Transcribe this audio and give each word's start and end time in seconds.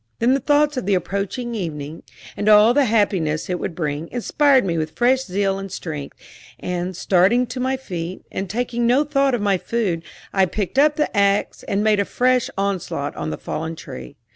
Then 0.17 0.33
the 0.33 0.39
thoughts 0.39 0.77
of 0.77 0.87
the 0.87 0.95
approaching 0.95 1.53
evening, 1.53 2.01
and 2.35 2.49
all 2.49 2.73
the 2.73 2.85
happiness 2.85 3.51
it 3.51 3.59
would 3.59 3.75
bring, 3.75 4.07
inspired 4.07 4.65
me 4.65 4.75
with 4.75 4.95
fresh 4.95 5.19
zeal 5.25 5.59
and 5.59 5.71
strength, 5.71 6.17
and, 6.59 6.97
starting 6.97 7.45
to 7.45 7.59
my 7.59 7.77
feet, 7.77 8.25
and 8.31 8.49
taking 8.49 8.87
no 8.87 9.03
thought 9.03 9.35
of 9.35 9.41
my 9.41 9.59
food, 9.59 10.01
I 10.33 10.47
picked 10.47 10.79
up 10.79 10.95
the 10.95 11.15
ax 11.15 11.61
and 11.61 11.83
made 11.83 11.99
a 11.99 12.05
fresh 12.05 12.49
onslaught 12.57 13.15
on 13.15 13.29
the 13.29 13.37
fallen 13.37 13.75
tree. 13.75 14.15